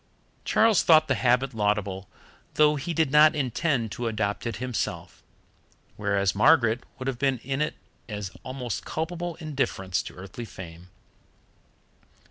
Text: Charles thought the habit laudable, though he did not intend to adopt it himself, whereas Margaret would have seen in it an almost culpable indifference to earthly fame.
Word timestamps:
Charles 0.45 0.81
thought 0.81 1.07
the 1.07 1.13
habit 1.13 1.53
laudable, 1.53 2.09
though 2.55 2.75
he 2.75 2.91
did 2.91 3.11
not 3.11 3.35
intend 3.35 3.91
to 3.91 4.07
adopt 4.07 4.47
it 4.47 4.55
himself, 4.55 5.21
whereas 5.95 6.33
Margaret 6.33 6.85
would 6.97 7.07
have 7.07 7.19
seen 7.21 7.37
in 7.43 7.61
it 7.61 7.75
an 8.09 8.23
almost 8.41 8.83
culpable 8.83 9.35
indifference 9.35 10.01
to 10.01 10.15
earthly 10.15 10.45
fame. 10.45 10.89